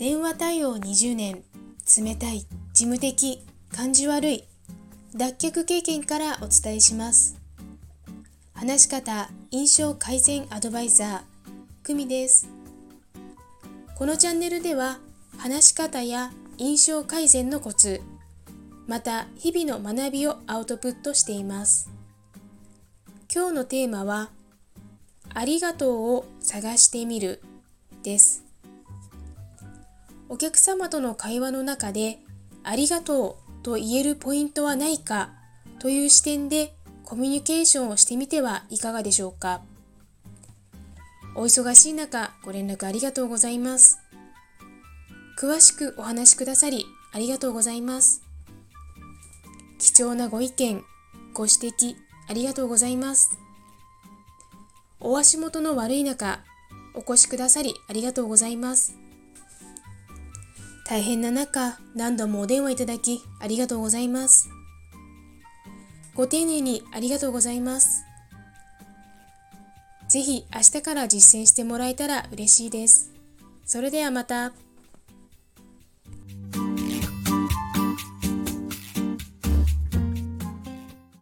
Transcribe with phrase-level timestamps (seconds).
[0.00, 1.44] 電話対応20年
[1.98, 2.46] 冷たい事
[2.84, 4.44] 務的感じ悪い
[5.14, 7.36] 脱却経験からお伝えします。
[8.54, 11.20] 話し方印象改善アドバイザー
[11.84, 12.48] 久美です。
[13.94, 15.00] このチャンネルでは
[15.36, 18.00] 話し方や印象改善のコツ
[18.86, 21.90] また日々の学びをアウトプットしています。
[23.30, 24.30] 今日のテーマは
[25.34, 27.42] ありがとうを探してみる
[28.02, 28.49] です。
[30.30, 32.20] お客様との会話の中で
[32.62, 35.30] ありがとうと言えるポイントはないか
[35.80, 36.72] という視点で
[37.04, 39.60] コミュニケーションをしてみてはいかがでしょうか。
[41.34, 43.98] お忙しい中ご連絡ありがとうございます。
[45.36, 48.22] 詳しくお話しくださりありがとうございます。
[49.80, 50.84] 貴重なご意見
[51.34, 51.96] ご指摘
[52.28, 53.36] ありがとうございます。
[55.00, 56.44] お足元の悪い中
[56.94, 58.99] お越しくださりありがとうございます。
[60.90, 64.48] 大変な中、何度もお電話いただき、ありがとうございます。
[66.16, 68.02] ご丁寧にありがとうございます。
[70.08, 73.12] ぜひ明日から実践してもらえたら嬉しいです。
[73.64, 74.50] それではまた。